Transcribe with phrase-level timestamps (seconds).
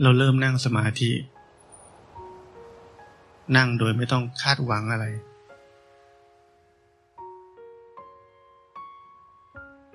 [0.00, 1.10] เราเริ่มนั่งสมาธิ
[3.56, 5.06] นั่งโดยไม่ต้องคาดหวังอะไร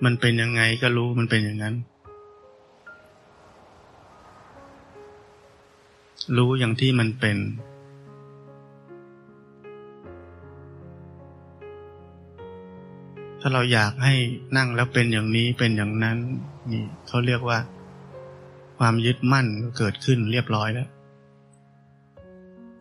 [0.04, 1.74] มันเป็นยังไงก็รู้มันเป็นอย่างนั้น
[6.36, 7.38] รู้อย่างที่มันเป็น
[13.40, 14.14] ถ้าเราอยากให้
[14.56, 16.18] นั่งแล้วเป็นอย่างนี้เป็นอย่างนั้น
[16.70, 17.58] นี่เขาเรียกว่า
[18.78, 20.88] ความยึดมั่นก็เกิดขึ้นเรียบร้อยแล้ว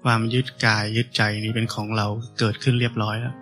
[0.03, 2.07] ความยึดกายยึดใจนี้เป็นของเรา
[2.39, 3.35] เกิดขึ้นเรียบร้อยแล้ว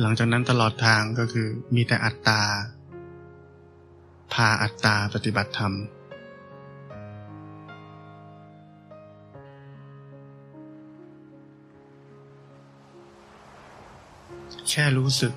[0.00, 2.42] หลังจากนั้นตลอดทางก็คือมีแต่อัตตา
[4.32, 5.72] พาอัตตาปฏิบัติธรรม
[14.68, 15.32] แค่รู้สึก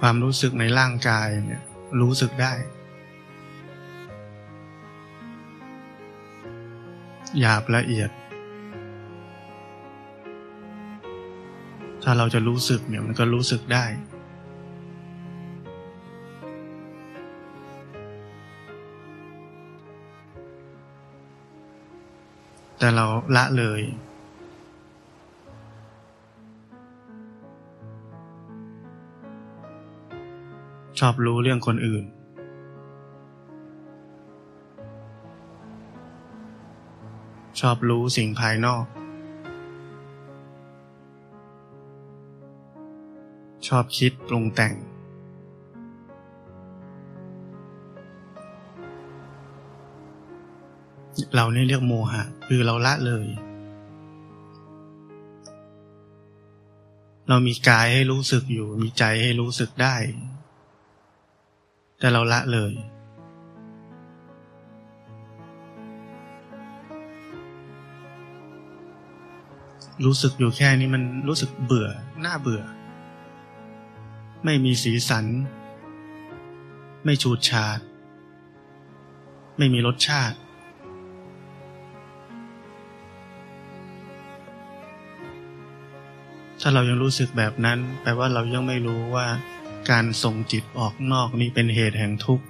[0.00, 1.62] ความรู้สึกในร่างกายเนี่ย
[2.00, 2.52] รู้สึกได้
[7.40, 8.10] หยาบละเอียด
[12.02, 13.84] ถ้าเราจะรู้สึกเนี่ยมันก็รู้สึกได้
[22.78, 23.80] แต่เราละเลย
[30.98, 32.04] ชอบรู้เรื่องคนอื่น
[37.60, 38.84] ชอบรู้สิ่งภายนอก
[43.68, 44.74] ชอบคิดปรุงแต่ง
[51.34, 53.26] เรานี่เรียกโมหะ คือเราละเลย
[57.28, 59.96] เรามีกายให้รู้สึกอยู่ มีใจให้รู้สึกได้
[61.98, 62.72] แต่เราละเลย
[70.04, 71.88] รู้สึกอยู่แค่นี้มันรู้สึกเบื่อ
[72.22, 72.62] หน่าเบื่อ
[74.44, 75.26] ไม่มีสีสัน
[77.04, 77.78] ไม่ชูดชาด
[79.58, 80.38] ไม่มีรสชาติ
[86.60, 89.26] ถ้าเรายังรู้สึกแบบนั้น แปลว่าเรายังไม่รู้ว่า
[89.90, 92.44] การส่งจิตออกนอกนี้เป็นเหตุแห่งทุกข์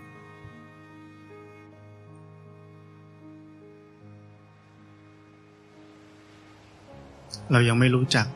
[7.52, 8.26] เรายังไม่รู้จัก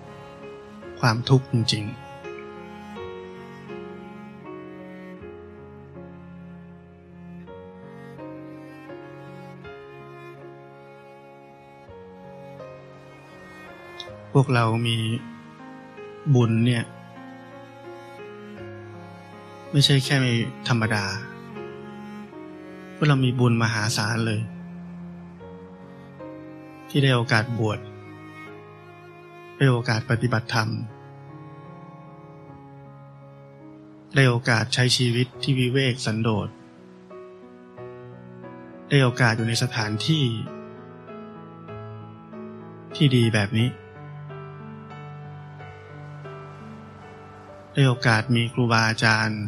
[1.00, 2.02] ความทุกข์จริง ๆ
[14.32, 14.98] พวกเรามี
[16.34, 16.84] บุญเนี่ย
[19.74, 20.34] ไม่ใช่แค่มี
[20.68, 21.04] ธรรมดา
[22.94, 24.40] พวกเรามีบุญมหาศาลเลย
[26.88, 27.78] ที่ได้โอกาสบวช
[29.56, 30.68] ได้โอกาสปฏิบัติธรรม
[34.14, 36.48] ได้โอกาสใช้ชีวิตที่วิเวกสันโดษ
[38.88, 40.24] ได้โอกาสอยู่ในสถานที่
[42.96, 43.68] ที่ดีแบบนี้
[47.72, 49.42] ได้โอกาสมีครูบาอาจารย์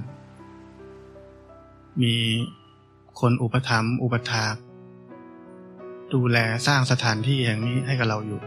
[2.02, 2.14] มี
[3.20, 4.54] คนอุปถัมภ์อุปถาก
[6.14, 8.40] ดูแลสร้างสถานที่แห่งนี้ให้กับเราอยู่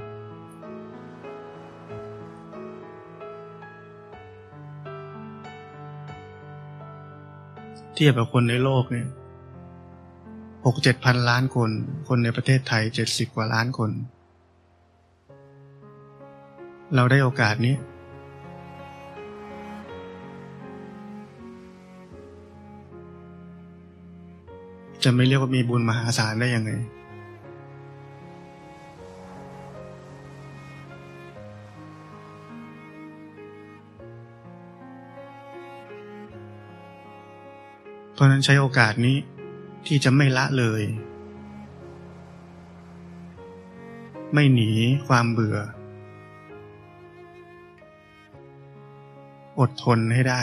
[7.95, 9.07] เทียบกับคนในโลกเนี่ย
[10.65, 11.69] หกเจ็ดพันล้านคน
[12.07, 13.91] คนในประเทศไทยเจ็ดสิบกว่าล้านคน
[16.95, 17.75] เราได้โอกาสนี้
[25.09, 26.71] จะไม่เรียกว่ามีบุญมหาศาลได้ยังไง
[38.13, 39.17] เพราะนั้นใช้โอกาสนี้
[39.85, 40.83] ที่จะไม่ละเลย
[44.33, 44.69] ไม่หนี
[45.07, 45.57] ความเบื่อ
[49.59, 50.41] อดทนให้ได้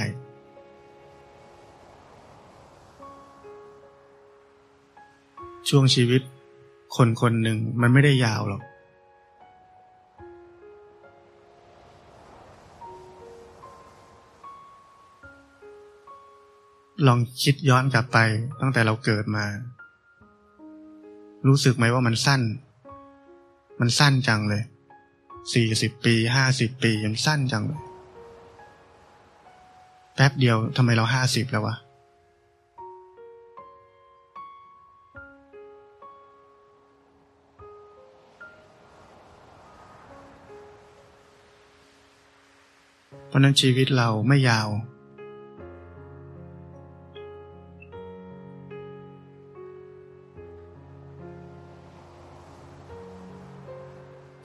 [5.68, 6.22] ช่วงชีวิต
[6.96, 8.62] คนคนหนึ่งมันไม่ได้ยาวหรอก
[17.06, 18.18] ลองคิดย้อนกลับไป
[18.60, 19.44] ตั้งแต่เราเกิดมา
[21.46, 22.42] รู้สึกไหมว่ามันสั้น
[23.80, 24.62] มันสั้นจังเลย
[25.54, 27.80] สี่สิบปีห้าสิบปียังสั้นจังเลย
[30.14, 31.76] แป๊บเดียวทำไมเราห้าสิบแล้ววะ
[43.34, 44.68] ราะนั้นชีวิตเราไม่ยาว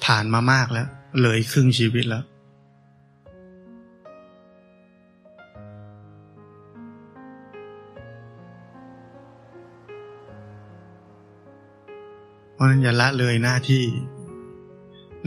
[0.06, 0.88] ผ่านมามากแล้ว
[1.22, 2.24] เลยครึ่งชีวิตแล้ว
[12.54, 13.86] เพราะนั้นอย่าละเลยหน้าที่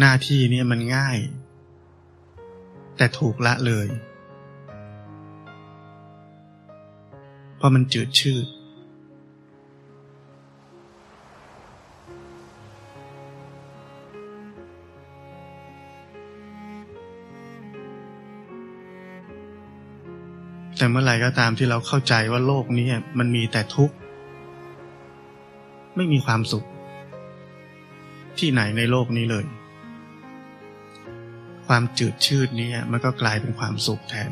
[0.00, 1.18] หน้าที่นี้มันง่าย
[2.96, 3.88] แต่ถูกละเลย
[7.56, 8.46] เพราะมันจืดชืด
[20.76, 23.94] แต่เมื่อไหร่ก็ตามที่เราเข้าใจว่าโลกนี้มันมีแต่ทุกข์
[25.96, 26.64] ไม่มีความสุข
[28.38, 29.44] ที่ไหนในโลกนี้เลย
[31.66, 34.30] ความจืดชืดนี้มันก็กลายเป็นความสุขแทน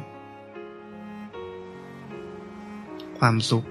[3.18, 3.64] ความสุข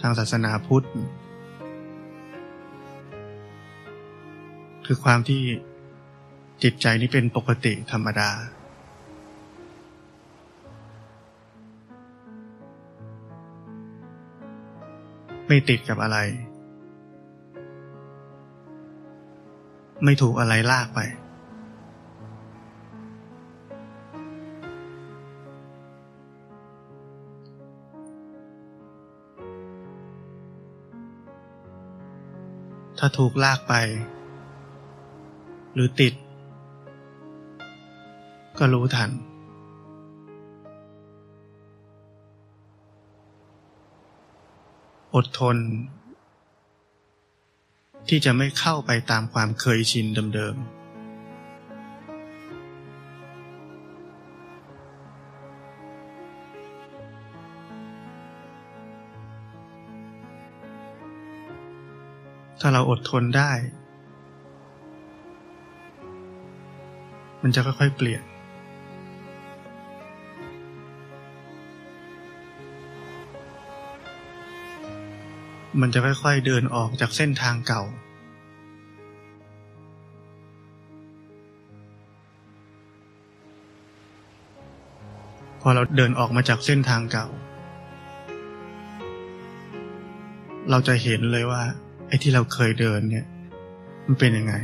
[0.00, 0.86] ทางศาสนาพุทธ
[4.86, 5.40] คือความที่
[6.62, 8.30] จิตใจนี้เป็นปกติธรรมดา
[15.46, 16.18] ไม่ติดกับอะไร
[20.04, 21.00] ไม่ถูกอะไรลากไป
[32.98, 33.74] ถ้าถูกลากไป
[35.74, 36.14] หรือติด
[38.58, 39.10] ก็รู้ทัน
[45.14, 45.56] อดทน
[48.08, 50.77] ที่จะไม่เข้าไปตามความเคยชินเดิมๆ
[62.60, 63.52] ถ้าเราอดทนได้
[67.42, 68.22] มันจะค่อยๆเปลี่ยน
[75.80, 77.82] มันจะค่อยๆเดินออกจากเส้นทางเก่า
[85.60, 87.26] พอเราเดินออกมาจากเส้นทางเก่า
[90.70, 91.62] เราจะเห็นเลยว่า
[92.08, 93.26] ไอ้ที่เราเคยเดินเนี่ย
[94.06, 94.54] มันเป็นยังไง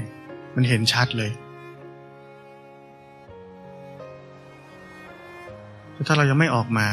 [0.54, 1.30] มันเห็นชัดเลย
[5.92, 6.88] แต่ถ้าเรายังไม่ออกมา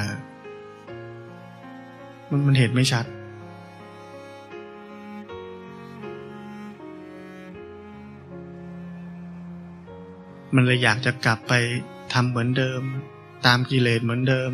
[2.29, 3.05] มันมันเห็นไม่ชัด
[10.55, 11.53] มันเลยอยากจะกลับไป
[12.13, 12.81] ทำเหมือนเดิม
[13.46, 14.51] ตามกิเลสเหมือนเดิม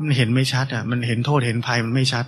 [0.00, 2.26] มันเห็นไม่ชัด อะ มันเห็นโทษเห็นภัยมันไม่ชัด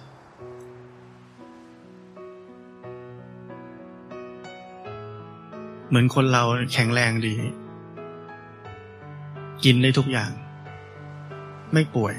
[5.91, 6.43] เหมือนคนเรา
[6.73, 7.35] แข็งแรงดี
[9.65, 10.31] กินได้ทุกอย่าง
[11.73, 12.15] ไม่ป่วย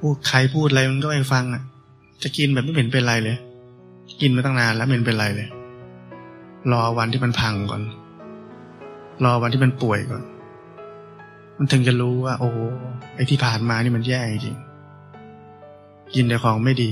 [0.00, 1.62] พูดใครพูดอะไรมันก็ไม่ฟังอะ
[2.22, 3.36] จะกินแบบไม่เห็นเป็นไรเลย
[4.20, 5.48] กินมาตั้งนานแล้วไม่เห็นเป็นไรเลย
[6.72, 7.82] รอวันที่มันพังก่อน
[9.24, 10.22] รอวันที่มันป่วยก่อน
[11.58, 12.50] มันถึงจะรู้ว่า โอ้
[13.14, 14.56] ไอ้ที่ผ่านมานี่มันแย่จริง
[16.14, 16.90] กินแต่ของไม่ดี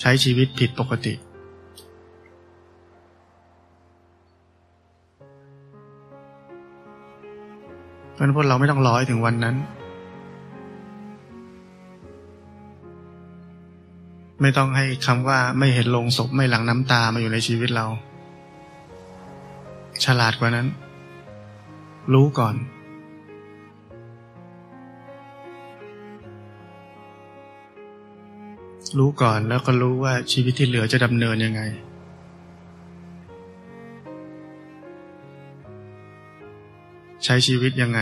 [0.00, 1.14] ใช้ชีวิตผิดปกติ
[8.20, 9.56] ราะนั้นพวกเราไม่ต้องรอให้ถึงวันนั้น
[14.42, 17.86] ไม่ต้องให้คำว่าไม่เห็นลงศพไม่หลังน้ำตามาอยู่ในชีวิตเรา
[20.04, 20.66] ฉลาดกว่านั้น
[22.12, 22.54] รู้ก่อน
[28.98, 31.62] รู้ก่อนแล้วก็รู้ว่าชีวิตที่เหลือจะดำเนินยังไง
[37.24, 38.00] ใช้ชีวิตยังไง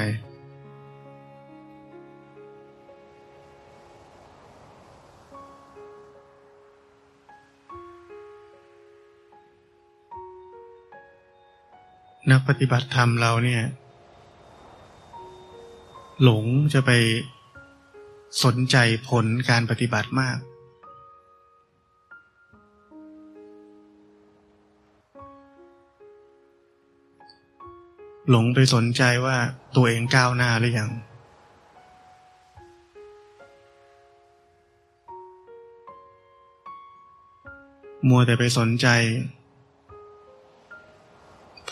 [12.31, 13.63] นักปฏิบัติธรรมเราเนี่ย
[16.23, 16.91] หลงจะไป
[18.45, 18.77] สนใจ
[19.09, 20.39] ผลการปฏิบัติมาก
[28.31, 29.37] หลงไปสนใจว่า
[29.77, 30.91] ตัวเองก้าวหน้าหรือยัง
[38.09, 38.87] มัวแต่ไปสนใจ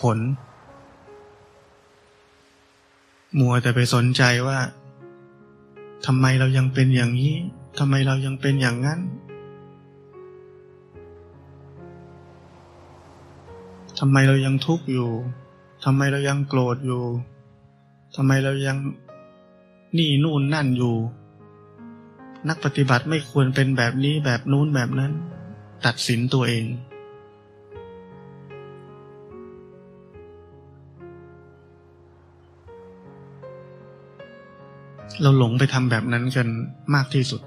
[0.00, 0.18] ผล
[3.40, 4.58] มัวแต่ไปสนใจว่า
[6.06, 7.34] ทำไมเรายังเป็นอย่างนี้
[7.78, 9.00] ทำไมเรายังเป็นอย่างนั้น
[13.98, 15.10] ทำไมเรายังทุกข์อยู่
[15.84, 17.02] ทำไมเรายังโกรธอยู่
[18.16, 18.76] ทำไมเรายัง
[19.98, 20.94] นี่นู่นนั่นอยู่
[22.48, 25.12] นักปฏิบัติไม่ควรเป็นแบบนี้แบบนู้นแบบนั้น
[25.86, 26.64] ตัดสินตัวเอง
[35.22, 36.48] เราหลงไปทำแบบนั้นกัน
[36.94, 37.40] มากที่สุด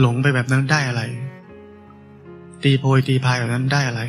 [0.00, 1.02] หลงไปแบบนั้นได้อะไร
[2.62, 4.02] ตีโพยตีพายแบบนั้นได้อะไร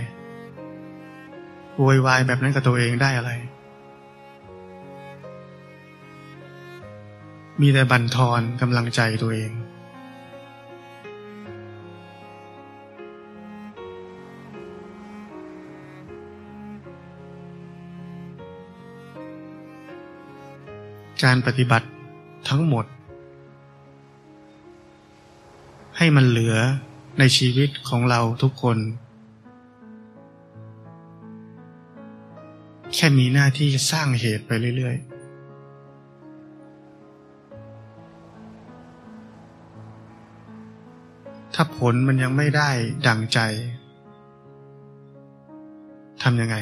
[1.78, 3.32] โวยวายแบบนั้นกับตัวเองได้อะไร
[7.62, 9.52] มีแต่บันทอนกำลังใจตัวเอง
[21.24, 21.88] การปฏิบัติ
[22.50, 22.86] ทั้งหมด
[25.98, 26.56] ให้มันเหลือ
[27.20, 28.78] ในชีวิตของเราทุกคน
[32.94, 35.18] แค่มีหน้าที่สร้างเหตุไปเรื่อย ๆ
[41.54, 42.70] ถ้าผลมันยังไม่ได้
[43.08, 43.40] ดังใจ
[46.22, 46.58] ทำยังไง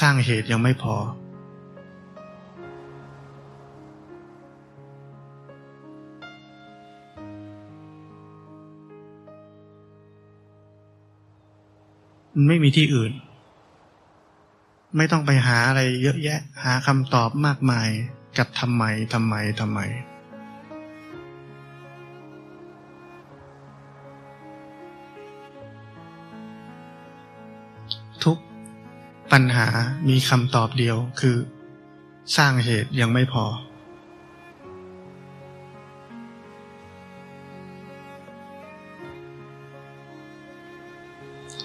[0.00, 0.96] สร้างเหตุยังไม่พอ
[12.36, 13.12] มันไม่มีที่อื่น
[14.96, 17.88] ไม่ต้องไปหาอะไรเยอะแยะ หาคำตอบมากมาย
[18.38, 19.80] กับทำไมทำไมทำไม
[28.24, 28.38] ทุก
[29.32, 29.68] ปัญหา
[30.08, 31.36] มีคำตอบเดียวคือ
[32.36, 33.44] สร้างเหตุยังไม่พอ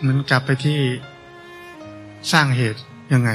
[0.07, 0.79] มันกลับไปที่
[2.31, 2.81] สร้างเหตุ
[3.13, 3.31] ยังไง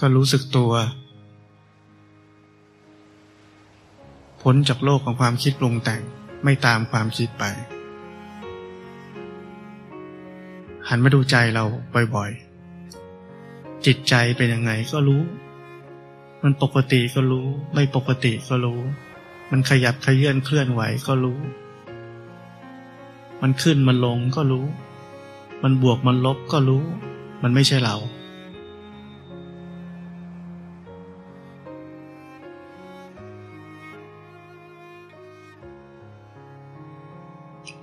[0.00, 0.72] ก็รู้สึกตัว
[4.42, 6.02] พ้นจากโลกของความคิดปรุงแต่ง
[6.44, 7.44] ไม่ตามความคิดไป
[10.88, 11.64] หันมาดูใจเรา
[12.14, 15.22] บ่อยๆ จิตใจเป็นยังไงก็รู้
[16.42, 18.80] มันปกติก็รู้ ไม่ปกติก็รู้
[19.50, 21.38] มันขยับขยื่นเคลื่อนไหวก็รู้
[23.46, 24.66] มันขึ้นมันลงก็รู้
[25.62, 26.84] มันบวกมันลบก็รู้
[27.42, 27.96] มันไม่ใช่เรา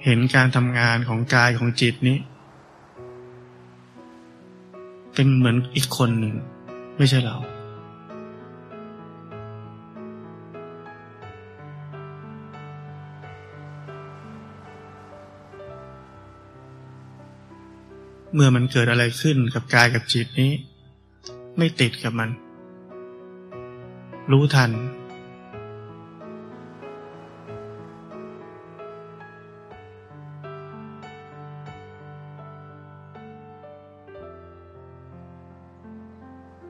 [0.05, 2.17] เห็นการทำงานของกายของจิตนี้
[5.13, 6.33] เป็นเหมือนอีกคนหนึ่ง
[6.97, 7.37] ไม่ใช่เรา
[18.33, 20.51] เมื่อมันเกิดอะไรขึ้นกับกายกับจิตนี้
[21.57, 22.29] ไม่ติดกับมัน
[24.31, 24.71] รู้ทัน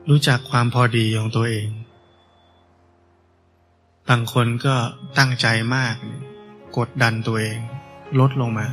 [0.08, 1.68] รู้จักความพอดีของตัวเอง
[4.08, 4.76] บางคนก็
[5.18, 5.94] ตั้งใจมาก
[6.78, 7.58] กดดันตัวเอง
[8.20, 8.68] ลดลงมา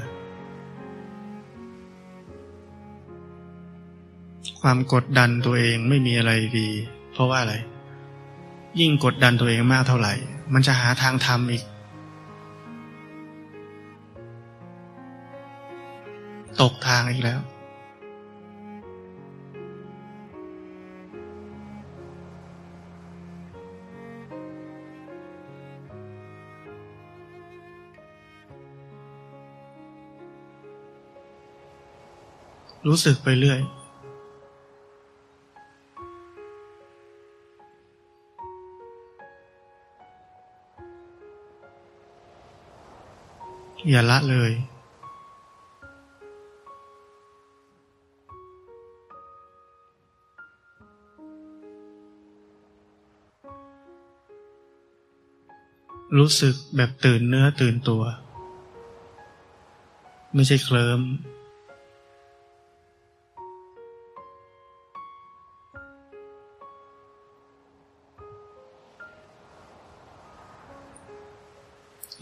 [4.61, 6.69] ความกดดันตัวเองไม่มีอะไรดี
[7.11, 7.55] เพราะว่าอะไร
[8.79, 10.13] ยิ่งกดดันตัวเองมากเท่าไหร่
[10.53, 11.63] มันจะหาทางทำอีก
[16.61, 17.39] ตกทางอีกแล้ว
[32.87, 33.59] รู้สึกไปเรื่อย
[43.87, 44.51] อย่าละเลย
[56.17, 58.03] รู้สึกแบบตื่นเนื้อตื่นตัว
[60.33, 61.01] ไม่ใช่เคลิ้ม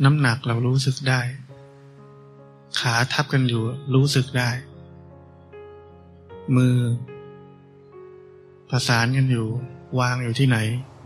[0.04, 1.22] น้ำหนักเรารู้สึกได้
[2.80, 3.64] ขาทับกันอยู่
[3.96, 4.50] รู้สึกได้
[6.56, 6.76] มือ
[8.70, 9.48] ประสานกันอยู่
[10.00, 10.58] วางอยู่ที่ไหน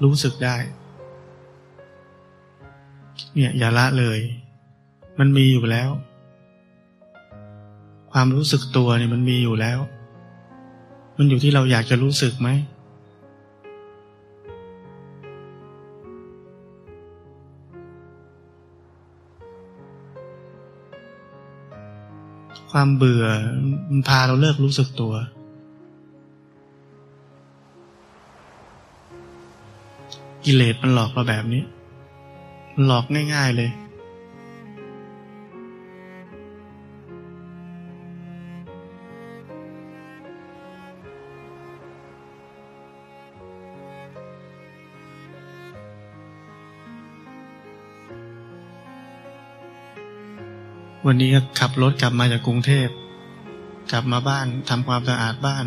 [0.03, 0.56] รู้สึกได้
[3.36, 4.20] เนี่ยอย่าละเลย
[5.20, 5.89] มันมีอยู่แล้ว
[8.12, 9.80] ความรู้สึกตัวเนี่ยมันมีอยู่แล้ว
[11.18, 12.50] มันอยู่ที่เราอยากจะรู้สึกไหม
[22.71, 23.25] ความเบื่อ
[23.89, 25.13] มันพาเราเลิกรู้สึกตัว
[30.45, 31.63] กิเลสมันหลอกเราแบบนี้
[32.73, 33.71] มันหลอกง่าย ๆเลย
[51.13, 52.89] วันนี้ก็ขับรถกลับมาจากกรุงเทพ
[53.91, 55.65] กลับมาบ้านทำความสะอาดบ้าน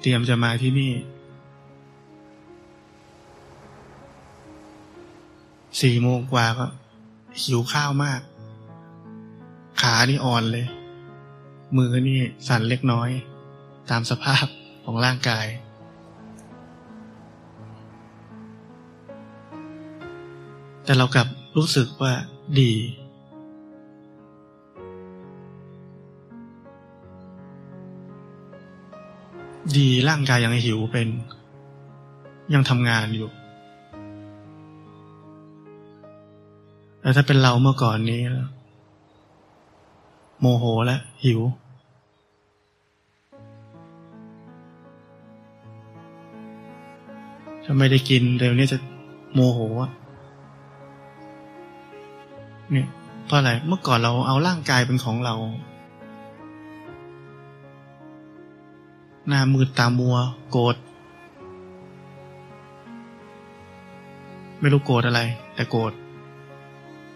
[0.00, 0.92] เตรียมจะมาที่นี่
[5.80, 6.66] สี่โมงกว่าก็
[7.42, 8.20] หิวข้าวมาก
[9.82, 10.66] ขานี่อ่อนเลย
[11.76, 13.10] มือนี่สั่นเล็กน้อย
[13.90, 14.46] ตามสภาพ
[14.84, 15.46] ของร่างกาย
[20.84, 22.12] แต่เรากลับรู้สึกว่า
[22.60, 22.72] ดี
[29.76, 31.08] ดีร่างกายยังหิวเป็น
[32.54, 33.28] ยังทำงานอยู่
[37.00, 38.20] แต่ถ้าเป็นเราเมื่อก่อนนี้
[40.40, 41.40] โมโหแล้วหิว
[47.64, 48.78] ถ้าไม่ได้กินเดี๋ยวนี้จะ
[49.34, 49.90] โมโหอะ
[52.72, 52.88] เนี่ย
[53.26, 55.34] เพราะอะไรเมื่อก่อนเราเอาร่างกายเป็นของเรา
[59.28, 60.16] หน้ามืดตามัว
[60.50, 60.76] โกรธ
[64.60, 65.20] ไม่รู้โกรธอะไร
[65.54, 65.92] แต่โกรธ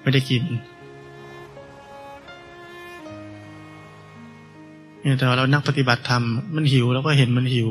[0.03, 0.43] ไม่ได้กิน
[5.01, 7.71] เนี่ยแต่เรานักปฏิบัติธรรมมันหิว แล้วก็เห็นมันหิว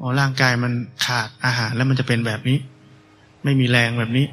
[0.00, 0.72] อ๋อร่างกายมัน
[1.04, 2.58] ขาดอาหารแล้วมันจะเป็นแบบนี้
[3.44, 4.26] ไม่มีแรงแบบนี้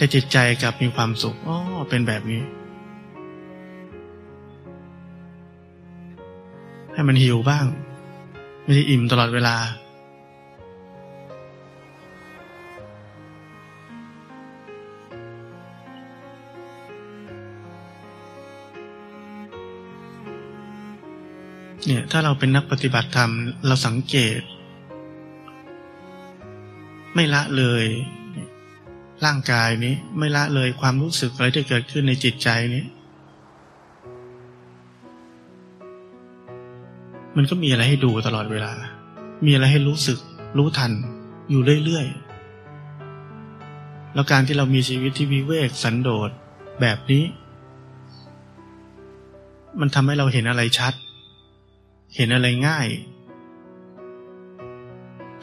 [0.00, 1.56] แต่จิตใจกลับมีความสุขอ๋อ
[1.88, 2.42] เป็นแบบนี้
[6.92, 7.66] ให้มันหิวบ้าง
[8.64, 9.56] ไม่ได้อิ่มตลอดเวลา
[21.86, 23.30] เนี่ย ถ้าเราเป็นนักปฏิบัติธรรม
[23.66, 24.40] เราสังเกต
[27.14, 27.86] ไม่ละเลย
[29.24, 32.84] ร่างกายนี้ไม่ละเลยความรู้สึกอะไรที่เกิดขึ้นในจิตใจนี้
[37.36, 38.72] มันก็มีอะไรให้ดูตลอดเวลา
[39.46, 40.18] มีอะไรให้รู้สึก
[40.58, 40.92] รู้ทัน
[41.50, 46.30] อยู่เรื่อยๆ แล้วการที่เรามีชีวิตที่วิเวกสันโดษ
[46.80, 47.24] แบบนี้
[49.80, 50.94] มันทำให้เราเห็นอะไรชัด
[52.16, 52.86] เห็นอะไรง่าย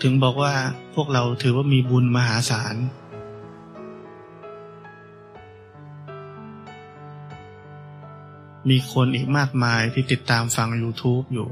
[0.01, 0.53] ถึงบอกว่า
[0.95, 2.75] พวกเราถือว่ามีบุญมหาศาล
[8.69, 11.49] มีคนอีกมากมายที่ติดตามฟัง YouTube อยู่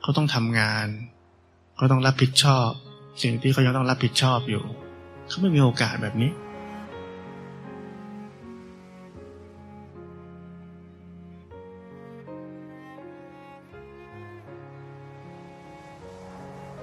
[0.00, 0.86] เขาต้องทำงาน
[1.76, 2.68] เขาต้องรับผิดชอบ
[3.22, 4.64] สิ่งที่เขายังต้องรับผิดชอบอยู่
[5.28, 6.32] เขาไม่มีโอกาสแบบนี้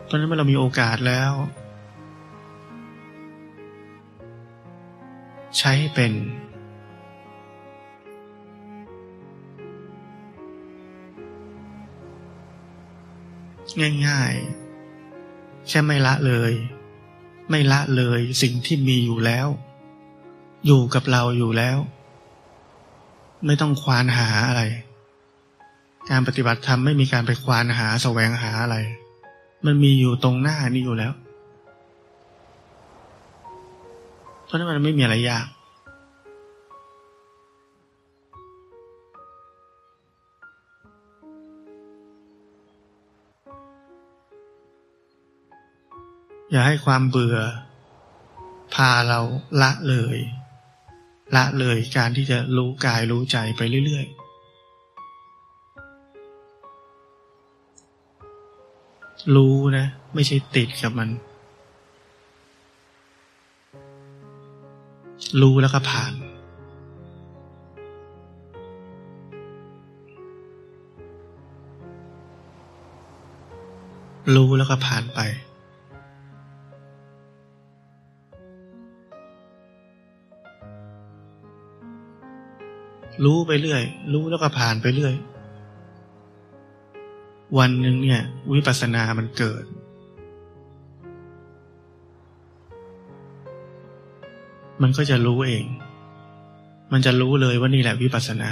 [0.09, 1.31] ตอนนั้เมื่อเรามีโอกาสแล้ว
[5.57, 6.13] ใช้ให้เป็น
[14.07, 16.53] ง่ายๆ แค่ไม่ละเลย
[17.49, 19.47] ไม่ละเลยสิ่งที่มีอยู่แล้ว
[20.65, 21.77] อยู่กับเราอยู่แล้ว
[23.45, 24.61] ไม่ต้องควานหาอะไร
[26.09, 28.77] การปฏิบัติธรรมไม่มีการไปควานหาแสวงหาอะไร
[29.65, 31.13] มันมีอยู่ตรงหน้านี่อยู่แล้ว
[34.45, 35.45] เพราะนั้นมันไม่มีอะไรยาก
[46.51, 47.37] อย่าให้ความเบื่อ
[48.73, 49.21] พาเรา
[49.61, 50.17] ละเลย
[51.35, 54.25] ละเลยการที่จะรู้กายรู้ใจไปเรื่อยๆ
[59.35, 61.09] รู้นะ ไม่ใช่ติดกับมัน
[65.41, 66.13] รู้แล้วก็ผ่าน
[74.35, 75.19] รู้แล้วก็ผ่านไป
[83.23, 85.15] รู้ไปเรื่อย รู้แล้วก็ผ่านไปเรื่อย
[87.57, 88.21] วันหนึ่งเนี่ย
[88.53, 89.63] วิปัสสนามันเกิด
[94.81, 95.65] มันก็จะรู้เอง
[96.91, 98.51] มันจะรู้เลยว่านี่แหละวิปัสสนา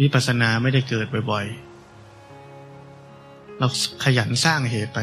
[0.00, 3.66] วิปัสสนาไม่ได้เกิดบ่อยๆ เรา
[4.04, 4.98] ขยันสร้างเหตุไป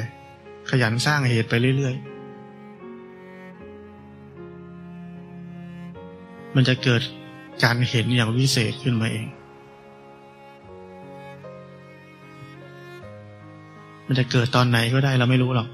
[0.70, 2.13] ขยันสร้างเหตุไปเรื่อยๆ
[6.56, 7.02] มันจะเกิด
[7.64, 9.28] การเห็นอย่างวิเศษขึ้นมาเอง
[14.08, 15.68] มันจะเกิดตอนไหนก็ได้เราไม่รู้หรอก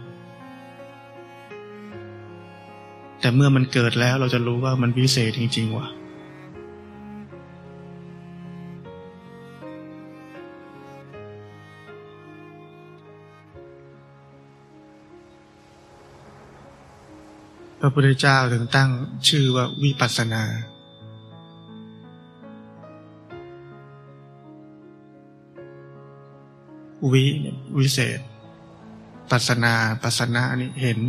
[3.19, 5.87] แต่เมื่อมันเกิดแล้วเราจะรู้ว่ามันวิเศษจริง ๆ ว่ะ
[17.89, 18.89] ระพุทธเจ้าถึงตั้ง
[19.27, 20.43] ชื่อว่าวิปัสสนา
[27.11, 27.25] วิ
[27.77, 28.19] วิเศษ
[29.31, 29.73] ปัสนา
[30.03, 30.99] ปัสนานี่เห็น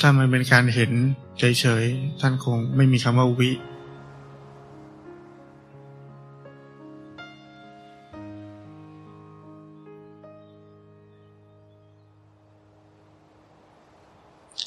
[0.00, 0.92] ถ้ามันเป็นการเห็น
[1.38, 3.50] เฉยๆ ท่านคงไม่มีคำว่าวิ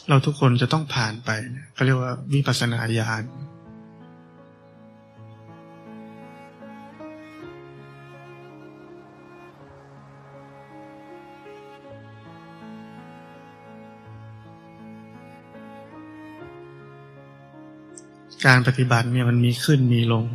[0.10, 1.30] เราทุกคนจะต้องผ่านไป
[1.74, 3.24] เขาเรียกว่าวิปัสสนาญาณ
[18.46, 20.26] การปฏิบัติเนี่ยมันมีขึ้นมีลง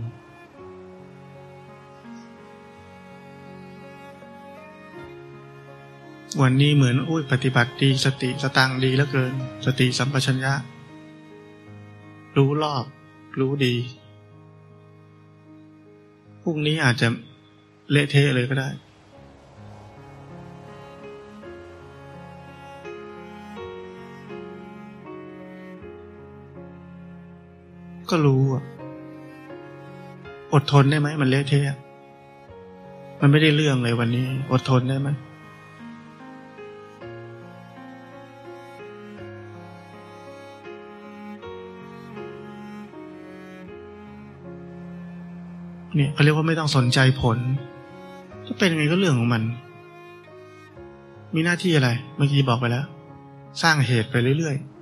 [6.42, 9.32] วันนี้เหมือนอุ้ยปฏิบัติดีสติสตังดีเหลือเกิน
[9.66, 10.52] สติสัมปชัญญะ
[12.36, 12.84] รู้รอบ
[13.40, 13.74] รู้ดี
[16.42, 17.08] พรุ่งนี้อาจจะ
[17.90, 18.68] เละเทะเลยก็ได้
[28.10, 28.62] ก็รู้อะ
[30.52, 31.76] อดทนได้ไหมมันเละเทะ
[33.20, 35.08] มันไม่ได้เรื่องเลยวันนี้ อดทนได้ไหม
[45.96, 47.38] เนี่ยเขาเรียกว่าไม่ต้องสนใจผล
[48.46, 49.42] จะเป็นยังไงก็เรื่องของมัน
[51.34, 52.84] มีหน้าที่อะไร เมื่อกี้บอกไปแล้ว
[53.62, 54.74] สร้างเหตุไปเรื่อยๆ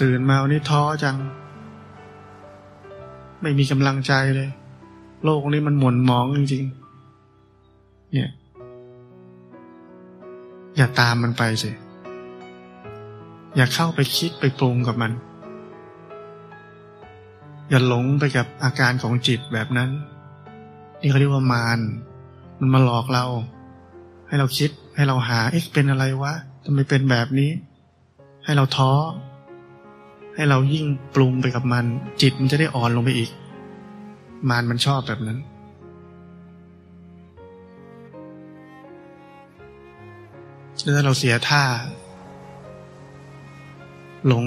[0.00, 1.16] ตื่นมาวันนี้ท้อจัง
[3.42, 4.48] ไม่มีกำลังใจเลย
[5.24, 6.77] โลกนี้มันหม่นหมองจริงๆ
[10.78, 11.70] อย่าตามมันไปสิ
[13.56, 15.12] อย่าเข้าไปคิดไปปรุงกับมัน
[17.68, 19.90] อย่าหลงไปกับอาการของจิตแบบนั้น
[21.00, 21.78] นี่เขาเรียกว่ามาร
[22.60, 23.24] มันมาหลอกเรา
[24.28, 26.32] ให้เราคิดให้เราหาเอ๊ะเป็นอะไรวะ
[26.64, 27.50] ทำไมเป็นแบบนี้
[28.44, 28.92] ให้เราท้อ
[30.34, 31.84] ให้เรายิ่งปรุงไปกับมัน
[32.22, 33.30] จิตมันจะได้อ่อนลงไปอีก
[34.48, 35.38] มารมันชอบแบบนั้น
[40.84, 41.64] ถ้าเราเสียท่า
[44.26, 44.44] หลง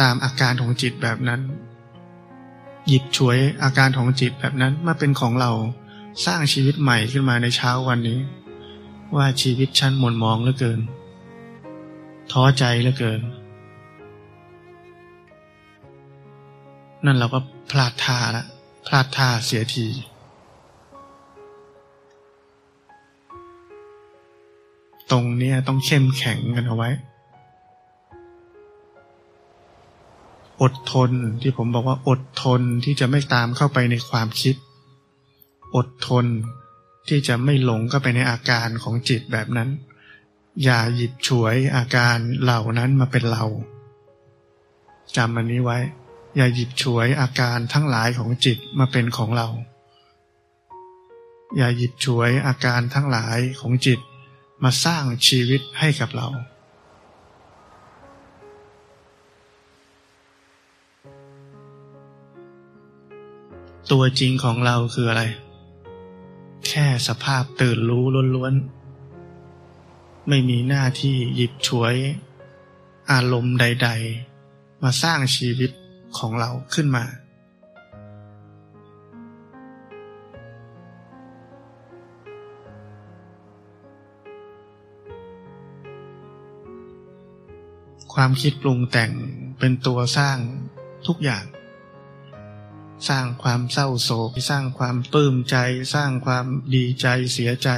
[0.00, 1.40] ตามอาการของจิตแบบนั้น
[2.86, 5.50] หยิบฉวยอาการของจิตแบบนั้นมาเป็นของเรา
[6.26, 8.18] สร้างชีวิตใหม่ขึ้นมาในเช้าวันนี้
[9.16, 10.80] ว่าชีวิตฉันหม่นมองเหลือเกิน
[12.32, 13.20] ท้อใจเหลือเกิน
[17.04, 18.44] นั่นเราก็พลาดท่าละ
[18.86, 19.86] พลาดท่าเสียที
[25.10, 26.90] ตรงนี้ต้องเข้มแข็งกันเอาไว้
[30.62, 31.10] อดทน
[31.42, 34.54] ที่ผมบอกว่าอดทนที่จะไม่ตามเข้าไปในความคิด
[35.76, 36.26] อดทน
[37.08, 39.68] ที่จะไม่หลงเข้าไปในอาการของจิตแบบนั้น
[40.64, 43.44] อย่าหยิบฉวยอาการเหล่านั้นมาเป็นเรา
[45.16, 45.78] จำอันนี้ไว้
[46.36, 49.48] อย่าหยิบฉวยอาการทั้งหลายของจิตมาเป็นของเรา
[51.56, 54.00] อย่าหยิบฉวยอาการทั้งหลายของจิต
[54.62, 56.28] มาสร้างชีวิตให้กับเรา
[63.90, 65.24] ตัวจริงของเราคืออะไร
[66.66, 68.04] แค่สภาพตื่นรู้
[68.36, 71.94] ล้วนๆ ไม่มีหน้าที่หยิบฉวย
[73.10, 73.88] อารมณ์ใด
[74.34, 75.70] ๆ มาสร้างชีวิต
[76.18, 77.04] ของเราขึ้นมา
[88.20, 89.12] ความคิดปรุงแต่ง
[89.58, 90.38] เป็นตัวสร้าง
[91.06, 91.44] ทุกอย่าง
[93.08, 95.56] สร้างความเศร้าโศก สร้างความปลื้มใจ
[95.94, 97.68] สร้างความดีใจเสียใจ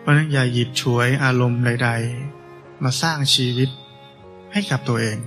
[0.00, 1.90] เพราะนั้นอย่าหยิบฉวยอารมณ์ใด
[2.36, 3.70] ๆ มาสร้างชีวิต
[4.52, 5.18] ให้กับตัวเอง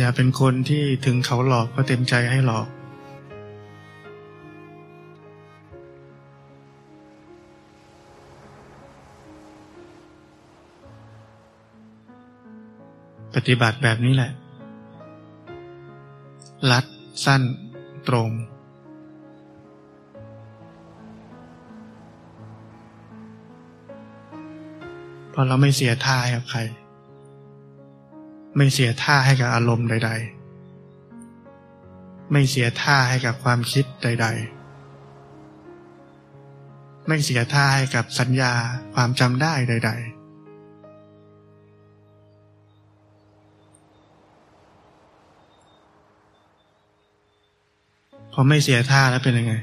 [0.00, 2.66] อย่าเป็นคนที่ถึงเขาหลอกก็เต็มใจให้หลอก
[13.34, 14.32] ปฏิบัติแบบนี้แหละ
[16.70, 16.84] ลัด
[17.24, 17.42] สั้น
[18.08, 18.30] ตรง
[25.30, 26.60] เพราะเราไม่เสียท่าให้กับใคร
[28.56, 30.10] ไม่เสียท่าให้กับอารมณ์ใด
[31.56, 34.26] ๆ ไม่เสียท่าให้กับความคิดใด
[36.32, 38.52] ๆ ไม่เสียท่าให้กับสัญญา
[38.94, 40.18] ความจำได้ใด ๆ
[48.32, 49.54] พอไม่เสียท่าแล้วเป็นยังไง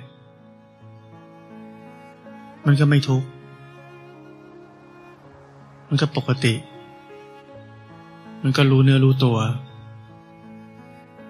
[2.66, 3.28] มันก็ไม่ทุกข์
[5.88, 6.54] มันก็ปกติ
[8.48, 9.38] มันก็รู้เนื้อรู้ตัว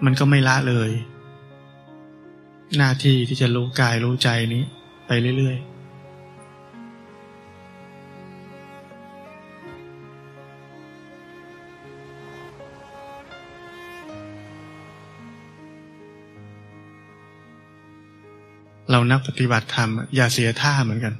[0.06, 0.92] มันก็ไม่ละเลย
[2.78, 4.64] หน้าที่ที่จะรู้กายรู้ใจนี้
[5.08, 5.76] ไปเรื่อยๆ
[18.92, 21.14] เรานักปฏิบัติธรรมอย่าเสียท่าเหมือนกัน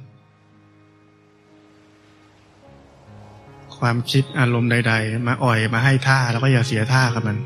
[3.80, 7.38] ความคิดอารมณ์ใด ๆ มาอ่อยมาให้ท่าแล้วก็อย่าเสียท่ากับมัน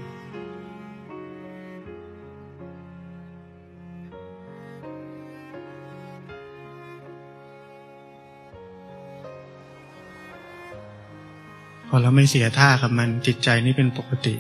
[11.89, 14.35] พอเราไม่เสียท่ากับมัน จิตใจนี่เป็นปกติ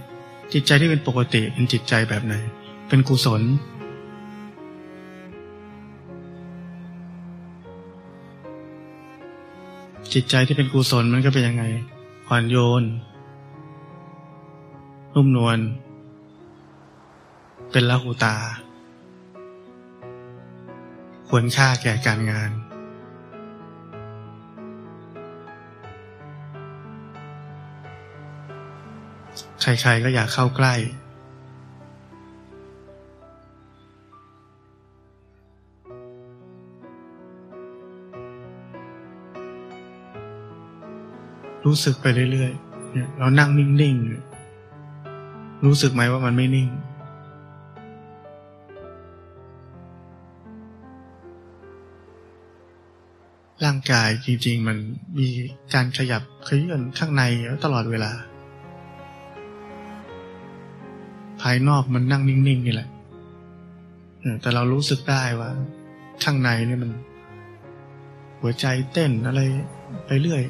[0.53, 2.35] จิตใจที่เป็นปกติเป็นจิตใจแบบไหน
[2.88, 3.42] เป็นกุศล
[10.12, 11.64] จิตใจที่เป็นกุศลมันก็เป็นยังไง
[12.28, 12.84] อ่อนโยน
[15.14, 15.58] นุ่มนวล
[17.70, 18.36] เป็นละหูตา
[21.28, 22.50] ควรค่าแก่การงาน
[29.60, 30.74] ใครๆก็อยากเข้าใกล้
[41.70, 46.68] รู้สึกไปเรื่อยๆเนี่ยเรานั่งนิ่งๆ รู้สึกไหมว่ามันไม่นิ่ง
[53.64, 54.78] ร่างกายจริงๆ มัน
[55.18, 55.28] มี
[55.74, 57.22] การขยับขยื่นข้างใน
[57.64, 58.12] ตลอดเวลา
[61.40, 62.88] ภายนอกมันนั่งนิ่งๆนี่แหละ
[64.40, 65.50] แต่เรารู้สึกได้ว่า
[66.24, 66.90] ข้างในนี่มัน
[68.40, 69.40] หัวใจเต้นอะไร
[70.06, 70.42] ไปเรื่อย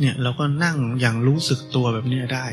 [0.00, 2.46] เนี่ยเราก็นั่งอย่างรู้สึกตัวแบบนี้ได้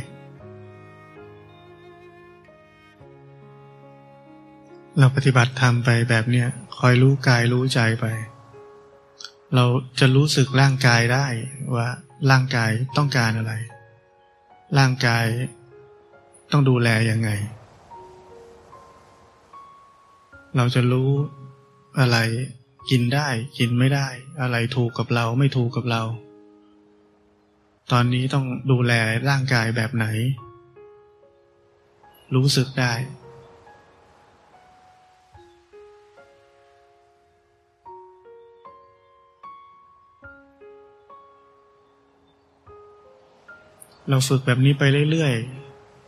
[5.00, 6.48] เราปฏิบัติทำไปแบบเนี้ย
[6.80, 8.06] คอยรู้กายรู้ใจไป
[9.56, 9.66] เรา
[10.00, 11.28] จะรู้สึกร่างกายได้
[11.76, 11.88] ว่า
[12.32, 13.54] ร่างกายต้องการอะไร
[14.78, 15.26] ร่างกาย
[16.52, 17.30] ต้องดูแลยังไง
[20.56, 21.10] เราจะรู้
[22.00, 22.18] อะไร
[22.90, 24.08] กินได้กินไม่ได้
[24.42, 26.04] อะไรถูกกับเราไม่ถูกกับเรา
[27.94, 28.94] ตอนนี้ต้องดูแล
[29.30, 30.06] ร่างกายแบบไหน
[32.36, 32.94] รู้สึกได้
[44.10, 45.36] เราฝึกแบบนี้ไปเรื่อย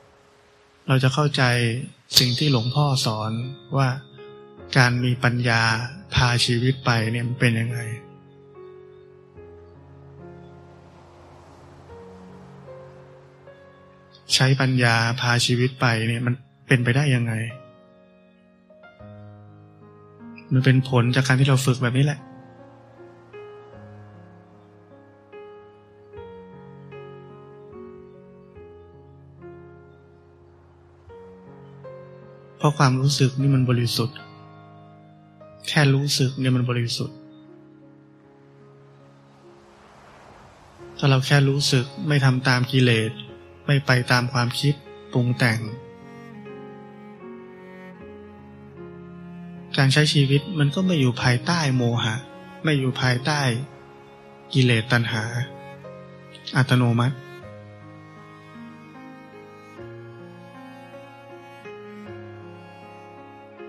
[0.07, 1.43] ๆ เราจะเข้าใจ
[2.19, 3.31] สิ่งที่หลวงพ่อสอน
[3.77, 3.89] ว่า
[4.77, 5.61] การมีปัญญา
[6.13, 7.79] พาชีวิตไปเนี่ยมันเป็นยังไง
[14.35, 16.33] ใช้ปัญญาพาชีวิตไปเนี่ยมัน
[16.67, 17.33] เป็นไปได้ยังไง
[20.53, 22.19] มันเป็นผลจากการที่เราฝึกแบบนี้แหละ
[32.57, 34.15] เพราะความรู้สึกนี่มันบริสุทธิ์
[35.67, 37.15] แค่รู้สึกเนี่ยมันบริสุทธิ์
[40.97, 43.11] ถ้าเราแค่รู้สึกไม่ทำตามกิเลส
[43.71, 44.73] ไม่ไปตามความคิด
[45.13, 45.59] ปรุงแต่ง
[49.77, 52.15] การใช้ชีวิตมันก็ไม่อยู่ภายใต้โมหะ
[52.63, 53.41] ไม่อยู่ภายใต้
[54.53, 55.23] กิเลสตัณหา
[56.55, 57.15] อัตโนมัติ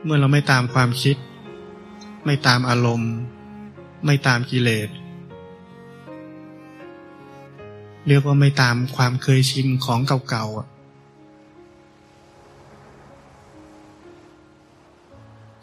[0.04, 1.16] เมื่อเราไม่ตามความคิด
[2.24, 3.12] ไม่ตามอารมณ์
[4.06, 4.88] ไม่ตามกิเลส
[8.10, 10.68] เรียกว่าไม่ตามความเคยชินของเก่าๆ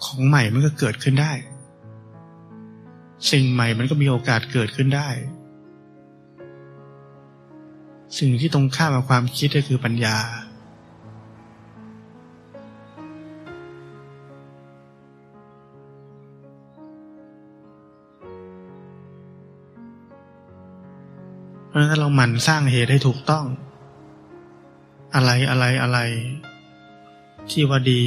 [0.05, 1.33] ของใหม่มันก็เกิดขึ้นได้
[3.31, 5.09] สิ่งใหม่มันก็มีโอกาสเกิดขึ้นได้
[8.17, 10.17] สิ่งที่ตรงข้ามกับความคิดก็คือปัญญา
[21.77, 23.45] ราะฉะนั้นเราหมั่นสร้างเหตุให้ถูกต้อง
[25.15, 25.99] อะไรอะไรอะไร
[27.51, 28.01] ที่ว่าดี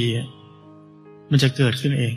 [1.29, 2.15] มันจะเกิดขึ้นเอง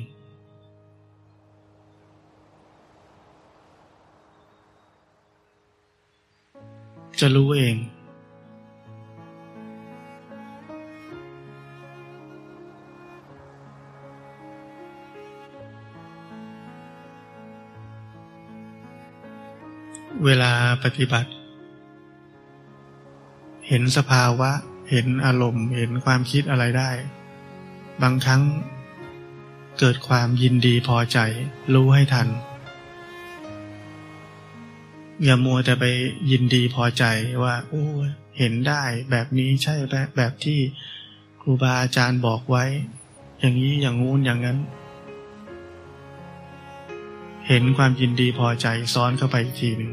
[7.20, 7.76] จะรู้เอง
[20.24, 20.52] เวลา
[20.84, 21.33] ปฏิบัติ
[23.68, 24.50] เห็นสภาวะ
[24.90, 26.90] เห็นอารมณ์ เห็นความคิดอะไรได้
[28.02, 28.42] บางครั้ง
[29.78, 31.18] เกิดความยินดีพอใจ
[31.74, 32.28] รู้ให้ทัน
[35.24, 35.84] อย่ามัวแต่ไป
[36.30, 37.04] ยินดีพอใจ
[37.42, 37.84] ว่าโอ้
[38.38, 40.58] เห็นได้แบบนี้ใช่แบบแบบที่
[41.40, 42.64] ครูบาอาจารย์บอกไว้
[43.40, 44.58] อย่างนี้อย่างงู้นอย่างนั้น
[47.48, 49.92] เห็นความยินดีพอใจซ้อนเข้าไปอีกทีหนึ่ง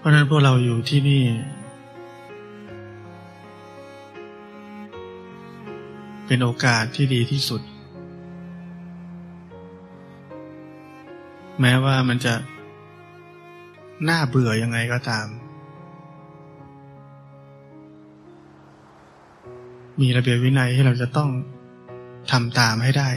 [0.00, 1.22] เพราะนั้นพวกเราอยู่ที่นี่
[6.26, 7.62] เป็นโอกาสที่ดีที่สุด
[11.60, 12.34] แม้ว่ามันจะ
[14.08, 15.26] น่าเบื่อยังไงก็ตาม
[20.00, 21.30] มีระเบียบวินัยให้เราจะต้อง
[22.30, 23.08] ทำตามให้ได้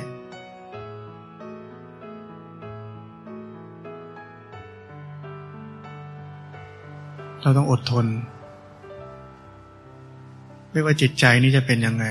[7.46, 8.06] เราต้องอดทน
[10.72, 12.06] ไม่ว่าจิตใจนี้จะเป็นยังไง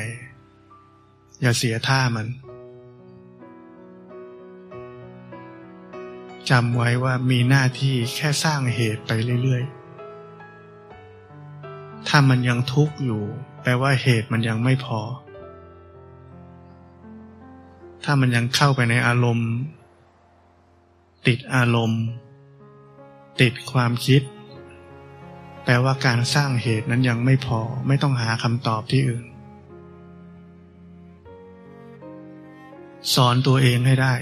[1.41, 2.26] อย่าเสียท่ามัน
[6.51, 9.11] จำไว้ว่ามีหน้าที่แค่สร้างเหตุไป
[9.43, 13.22] เรื่อยๆ ถ้ามันยังทุกข์อยู่
[13.62, 15.01] แปลว่าเหตุมันยังไม่พอ
[18.05, 19.51] ถ้ามันยังเข้าไปในอารมณ์
[21.26, 22.03] ติดอารมณ์
[23.41, 24.22] ติดความคิด
[25.64, 29.24] แปลว่าการสร้างเหตุนั้นยังไม่พอไม่ต้องหาคำตอบที่อื่น
[33.14, 34.14] สอนตัวเองให้ได้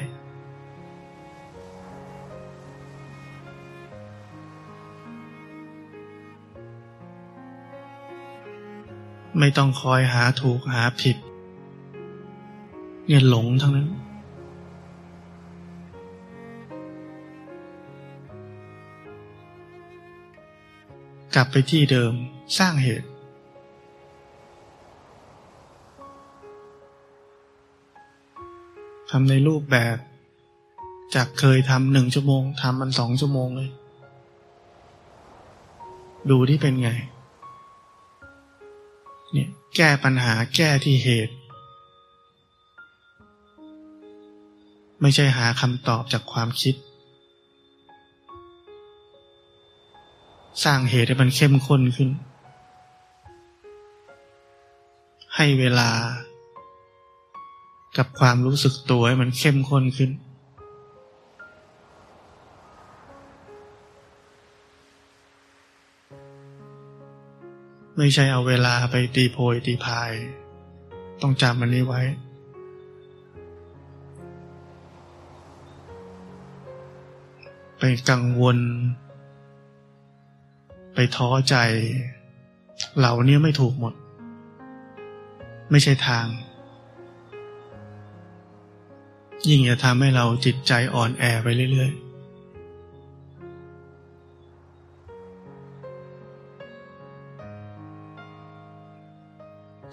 [9.39, 11.17] ไม่ต้องคอยหาถูกหาผิด
[13.07, 13.89] เนี่ยหลงทั้งนั้น
[21.35, 22.13] กลับไปที่เดิม
[22.59, 23.09] สร้างเหตุ
[29.11, 29.97] ทำในรูปแบบ
[31.15, 33.71] จากเคยทำหนึ่งชั่วโมงทำมันสองชั่วโมงเลย
[36.31, 36.91] ดูที่เป็นไง
[39.33, 41.35] เนี่ย แก้ปัญหาแก้ที่เหตุ
[45.01, 46.75] ไม่ใช่หาคำตอบจากความคิด
[50.65, 52.11] สร้างเหตุให้มันเข้มข้นขึ้น
[55.37, 55.91] ให้เวลา
[57.97, 60.11] กับความรู้สึกตัวให้มันเข้มข้นขึ้น
[67.97, 70.13] ไม่ใช่เอาเวลาไปตีโพยตีพาย
[71.23, 72.01] ต้องจำมันนี้ไว้
[77.79, 78.59] ไปกังวล
[81.17, 81.57] ท้อใจ
[82.99, 83.95] เหล่านี้ไม่ถูกหมด
[85.71, 86.27] ไม่ใช่ทาง
[89.49, 92.11] ยิ่งจะทำให้เราจิตใจอ่อนแอไปเรื่อยๆ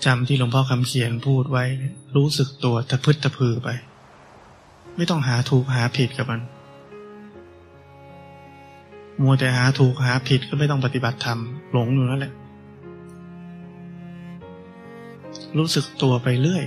[0.06, 1.64] จำที่หลวงพ่อคำเขียนพูดไว้
[2.16, 3.70] รู้สึกตัวตะพึดตะพือไป
[4.96, 6.42] ไม่ต้องหาถูกหาผิดกับมัน
[9.22, 11.40] มัวแต่หาถูกหาผิดก็ไม่ต้องปฏิบัติธรรม
[11.72, 12.34] หลงอยู่นั่นแหละ
[15.58, 16.66] รู้สึกตัวไปเรื่อย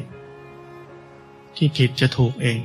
[1.57, 2.61] ที่ผิดจะถูกเอง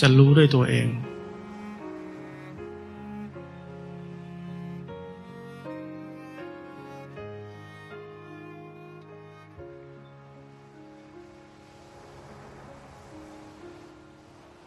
[0.00, 0.86] จะรู้ด้วยตัวเอง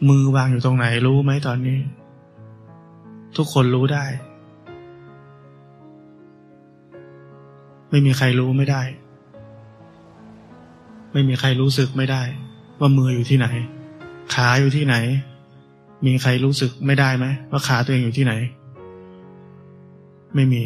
[0.10, 1.80] มือวางอยู่ตรงไหนรู้ไหมตอนนี้
[3.38, 4.06] ทุกคนรู้ได้
[7.90, 8.82] ไม่มีใครรู้ไม่ได้
[11.12, 12.22] ไม่มีใครรู้สึกไม่ได้
[12.80, 13.48] ว่ามืออยู่ที่ไหน
[14.34, 14.96] ขาอยู่ที่ไหน
[16.06, 18.34] มีใครรู้สึกไม่ได้ไหมว่าขาตัวเองอยู่ที่ไหน
[20.36, 20.64] ไม่มี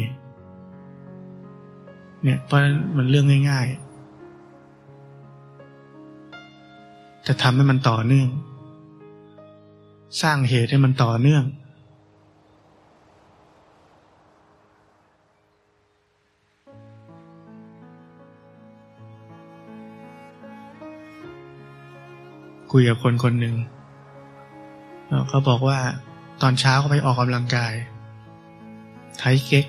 [2.22, 2.60] เนี่ยเพราะ
[2.96, 3.88] มันเรื่องง่าย ๆ
[7.26, 8.28] จะทำให้มันต่อเนื่อง
[10.22, 11.44] สร้างเหตุให้มันต่อเนื่อง
[22.72, 23.54] คุยกับคนคนหนึ่ง
[25.28, 25.78] เขาบอกว่า
[26.42, 27.72] ตอนเช้าเขาไปออกกำลังกาย
[29.18, 29.66] ไทเก๊ก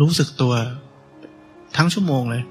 [0.00, 0.54] รู้สึกตัว
[1.76, 2.42] ทั้งชั่วโมงเลย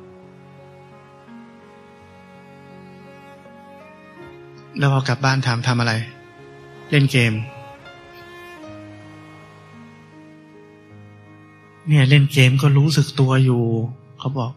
[4.78, 5.94] แล้วพอกลับบ้านถามทำอะไร
[6.92, 7.34] เล่นเกม
[11.88, 13.62] เนี่ยเล่นเกมก็รู้สึกตัวอยู่
[14.20, 14.52] เขาบอก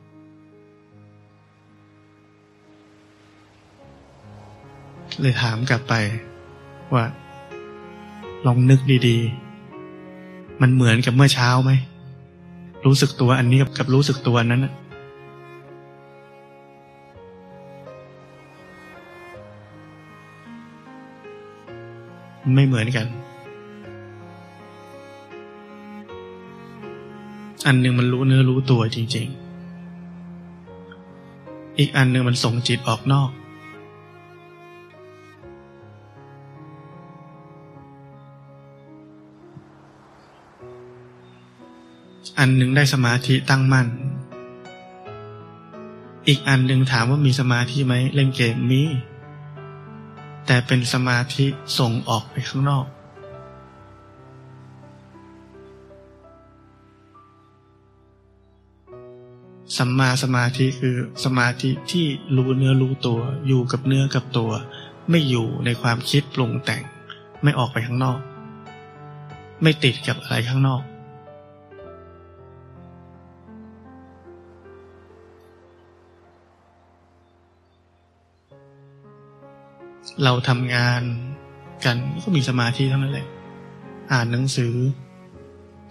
[5.20, 5.94] เลยถามกลับไป
[6.94, 7.04] ว่า
[8.46, 11.72] ลองนึกดีๆ มันเหมือนกับเมื่อเช้าไหม
[12.86, 14.72] รู้สึกตัวอันนี้กับรู้สึกตัวนั้นนะ
[22.54, 23.06] ไม่เหมือนกัน
[27.66, 29.26] อันหนึ่งมันรู้เนื้อรู้ตัวจริง
[30.92, 33.30] ๆ อีกอันหนึ่งมันส่งจิตออกนอก
[42.38, 43.86] อันหนึ่งได้สมาธิตั้งมั่น
[46.28, 48.82] อีกอันหนึ่งถามว่ามีสมาธิไหมเล่นเกมมี
[50.50, 51.46] แต่เป็นสมาธิ
[51.78, 52.86] ส่งออกไปข้างนอก
[59.76, 64.50] สัมมาสมาธิคือสมาธิที่รู้เนื้อรู้ตัว อยู่กับเนื้อกับตัว
[65.10, 66.82] ไม่อยู่ในความคิดปรุงแต่ง
[67.42, 68.18] ไม่ออกไปข้างนอก
[69.62, 70.82] ไม่ติดกับอะไรข้างนอก
[80.24, 81.02] เราทำงาน
[81.84, 83.28] กันก็มีสมาธิทั้งนั้นแหละ
[84.12, 84.74] อ่านหนังสือ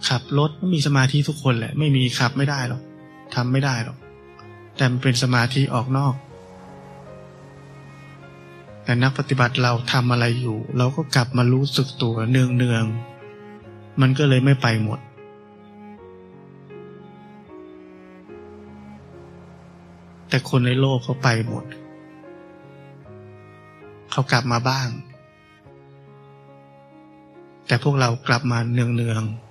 [0.08, 2.82] ขับรถก็มีสมาธิทุกคนแหละ ไม่มีขับไม่ได้หรอก
[3.34, 3.98] ทำไม่ได้หรอก
[4.76, 6.14] แต่มันเป็นสมาธิออกนอก
[8.84, 14.98] แต่นักปฏิบัติเราทำอะไรอยู่ เราก็กลับมารู้สึกตัวเนืองเนืองๆมันก็เลยไม่ไปหมด
[20.28, 21.64] แต่คนในโลกเขาไปหมด
[24.10, 24.88] เขากลับมาบ้าง
[27.66, 29.48] แต่พวกเรากลับมาเนืองๆ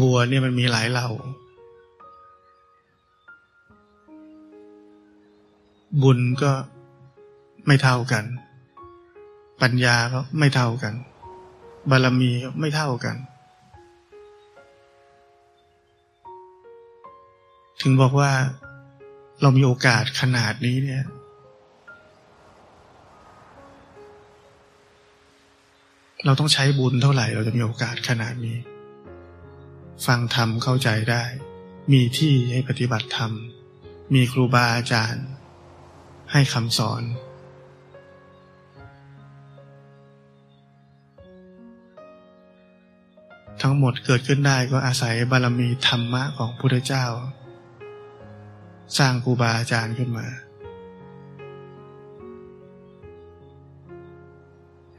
[0.00, 1.08] บัวเนี่ยมันมีหลายเหล่า
[6.02, 6.50] บุญก็
[7.66, 8.24] ไม่เท่ากัน
[9.62, 10.94] ปัญญาก็ไม่เท่ากัน
[11.90, 13.16] บารมีก็ไม่เท่ากัน
[17.80, 18.32] ถึงบอกว่า
[19.40, 21.04] เรามีโอกาสขนาดนี้เนี่ย
[26.24, 28.58] เราต้องใช้บุญเท่าไหร่ เราจะมีโอกาสขนาดนี้
[30.06, 31.24] ฟังธรรมเข้าใจได้
[31.92, 33.32] มีที่ให้ปฏิบัติธรรม
[34.14, 35.26] มีครูบาอาจารย์
[36.32, 37.02] ให้คำสอน
[43.62, 47.04] ทั้งหมดเกิดขึ้นได้ก็อาศัยบารมีธรรมะของพุทธเจ้า
[48.98, 50.26] สร้างครูบาอาจารย์ขึ้นมา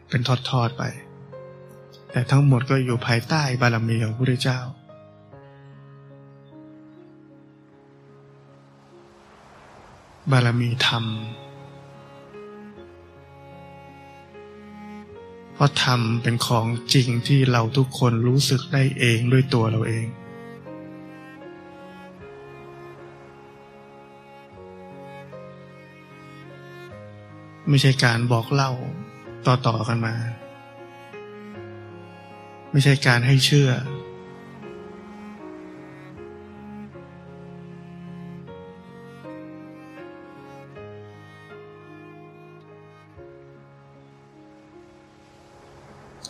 [0.09, 0.83] เป็นทอดๆไป
[2.11, 4.59] แต่ทั้งหมดก็อยู่ภายใต้บารมีของพระพุทธเจ้า
[10.31, 11.05] บารมีธรรม
[15.63, 20.05] ราะธรรมเป็นของจริงที่เราทุกคนรู้สึกได้เองด้วยตัวเราเอง
[27.69, 28.71] ไม่ใช่การบอกเล่า
[29.47, 30.15] ต่อๆกันมา
[32.71, 33.69] ไม่ใช่การให้เชื่อ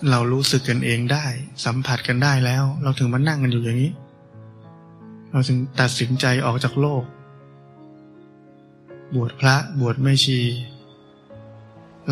[0.10, 1.26] เรารู้สึกกันเองได้
[1.66, 3.92] สัมผัสกันได้แล้ว เราถึงมานั่งกันอยู่อย่างนี้
[5.32, 7.04] เราถึงตัดสินใจออกจากโลก
[9.16, 10.40] บวชพระบวชแม่ชี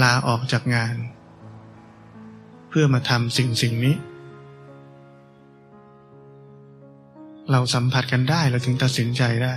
[0.01, 0.95] ลาออกจากงาน
[2.69, 3.95] เพื่อมาทำสิ่งสิ่งนี้
[7.51, 9.55] เราสัมผัสกันได้เราถึงตัดสินใจได้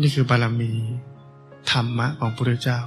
[0.00, 0.72] นี่คือบารมี
[1.70, 2.80] ธรรมะของพระพุทธเจ้า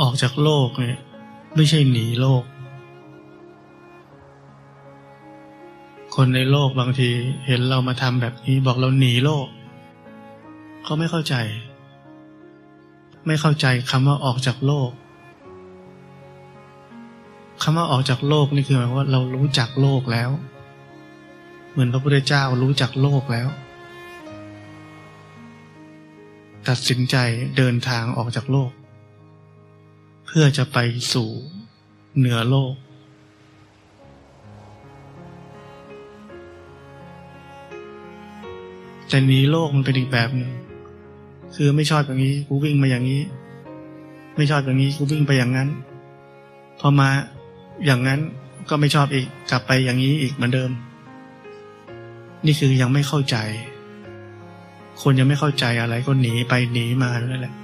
[0.00, 0.98] ออกจากโลกเนี่ย
[1.54, 2.44] ไม่ใช่หนีโลก
[6.14, 7.10] คนในโลกบางที
[7.46, 9.46] เห็นเรามาทำแบบนี้บอกเราหนีโลก
[10.84, 11.34] เขาไม่เข้าใจ
[13.26, 14.90] ไม่เข้าใจคำว่าออกจากโลก
[17.62, 20.30] คำว่าออกจากโลกนี่คือหมายว่าเรารู้จักโลกแล้ว
[21.70, 23.48] เหมือนพระพุทธเจ้ารู้จักโลกแล้ว
[26.68, 27.16] ตัดสินใจ
[27.56, 28.70] เดินทางออกจากโลก
[30.36, 30.78] พื่อจะไป
[31.14, 31.30] สู่
[32.18, 32.74] เหนือโลก
[39.08, 40.50] แต่หนีโลกมันเป็นอีกแบบหนึ่ง
[41.54, 43.22] คือไม่ชอบอย่างนี้กูวิ่งมาอย่างนี้
[44.36, 45.68] ไม่ชอบอย่างนี้กูวิ่งไปอย่างนั้น
[46.80, 47.08] พอมา
[47.86, 48.20] อย่างนั้น
[48.68, 50.70] ก็ไม่ชอบอีกกลับไปอย่างนี้อีกเหมือนเดิม
[52.46, 53.36] นี่คือยังไม่เข้าใจ
[55.02, 57.54] คนยังไม่เข้าใจอะไรก็หนีไปหนีมานั่นแหละ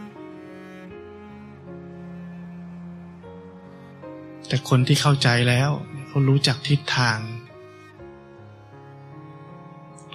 [4.49, 5.71] แต่คนที่เข้าใจแล้ว
[6.07, 7.19] เขารู้จักทิศทาง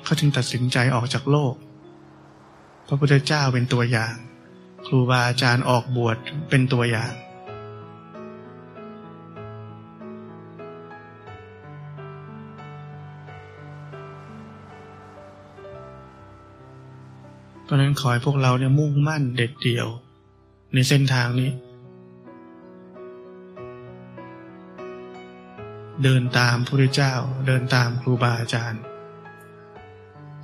[0.03, 1.55] เขาจึงตัดสินใจออกจากโลก
[2.87, 4.15] พระพุทธเจ้าเป็นตัวอย่าง
[4.85, 6.17] ครูบาอาจารย์ออกบวช
[6.49, 7.13] เป็นตัวอย่าง
[17.63, 19.87] เพราะนั้นขอให้พวกเราเนี่ยมุ่งมั่นเด็ดเดี่ยว
[20.73, 21.51] ในเส้นทางนี้
[26.01, 27.13] เดินตามพระเจ้า
[27.47, 28.81] เดินตามครูบาอาจารย์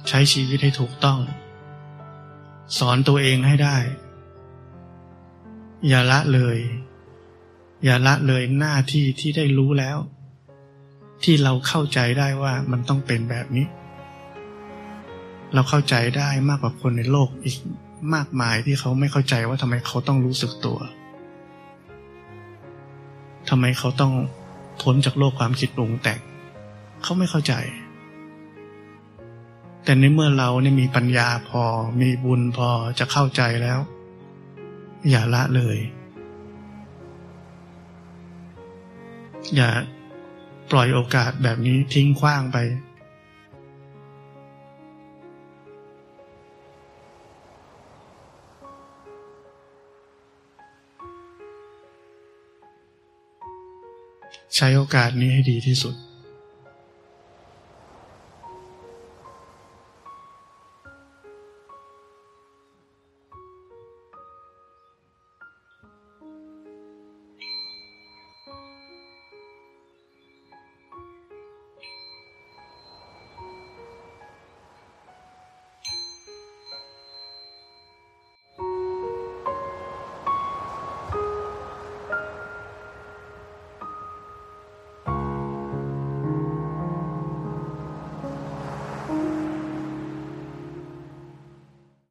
[0.07, 1.19] ใช้ชีวิตให้ถูกต้อง
[2.77, 3.77] สอนตัวเองให้ได้
[5.87, 6.57] อย่าละเลย
[7.83, 9.97] อย่าละเลยหน้าที่ที่ได้รู้แล้ว
[11.23, 13.65] ที่เราเข้าใจได้ว่ามันต้องเป็นแบบนี้
[15.53, 17.57] เราเข้าใจได้มากกว่าคนในโลกอีก
[18.15, 20.79] มากมายที่เขาไม่เข้าใจว่าทำไมเขาต้องรู้สึกตัว
[23.49, 24.13] ทำไมเขาต้อง
[24.81, 26.19] พ้นจากโลกความคิดปรุงแต่ง
[27.03, 27.53] เขาไม่เข้าใจ
[29.83, 31.63] แต่ในเมื่อเราเนี่ยมีปัญญาพอ
[32.01, 32.69] มีบุญพอ
[32.99, 33.79] จะเข้าใจแล้ว
[35.09, 35.77] อย่าละเลย
[39.55, 39.69] อย่า
[40.71, 42.57] ปล่อยโอกาสแบบนี้ทิ้งขว้างไป
[54.55, 55.95] ใช้โอกาสนี้ให้ดีที่สุด